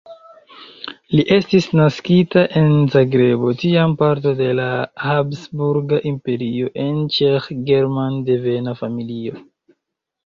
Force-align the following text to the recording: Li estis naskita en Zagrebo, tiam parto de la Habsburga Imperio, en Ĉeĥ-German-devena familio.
Li 1.15 1.25
estis 1.35 1.65
naskita 1.79 2.45
en 2.61 2.73
Zagrebo, 2.95 3.51
tiam 3.65 3.93
parto 4.01 4.33
de 4.41 4.49
la 4.63 4.67
Habsburga 5.11 6.01
Imperio, 6.15 6.73
en 6.87 7.07
Ĉeĥ-German-devena 7.19 8.79
familio. 8.85 9.41